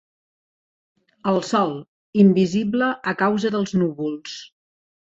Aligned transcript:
El 1.33 1.37
sol, 1.49 1.75
invisible 2.25 2.89
a 3.13 3.17
causa 3.25 3.57
dels 3.59 3.79
núvols. 3.85 4.43